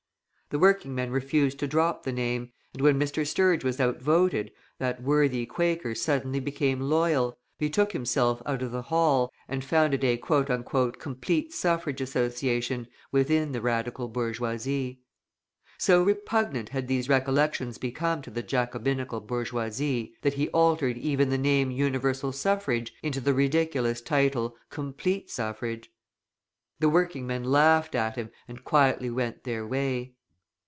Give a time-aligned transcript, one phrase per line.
[0.49, 3.25] The working men refused to drop the name, and when Mr.
[3.25, 9.31] Sturge was outvoted, that worthy Quaker suddenly became loyal, betook himself out of the hall,
[9.47, 14.99] and founded a "Complete Suffrage Association" within the Radical bourgeoisie.
[15.77, 21.37] So repugnant had these recollections become to the Jacobinical bourgeoisie, that he altered even the
[21.37, 25.89] name Universal Suffrage into the ridiculous title, Complete Suffrage.
[26.81, 30.15] The working men laughed at him and quietly went their way.